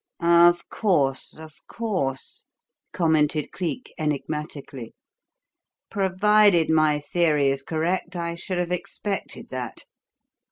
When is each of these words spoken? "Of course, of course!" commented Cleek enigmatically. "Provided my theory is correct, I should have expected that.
"Of 0.23 0.67
course, 0.69 1.37
of 1.37 1.53
course!" 1.67 2.45
commented 2.91 3.51
Cleek 3.51 3.93
enigmatically. 3.99 4.95
"Provided 5.91 6.71
my 6.71 6.99
theory 6.99 7.49
is 7.49 7.61
correct, 7.61 8.15
I 8.15 8.33
should 8.33 8.57
have 8.57 8.71
expected 8.71 9.49
that. 9.49 9.85